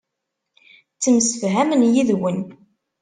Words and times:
Ttemsefhamen 0.95 1.81
yid-wen. 1.93 2.39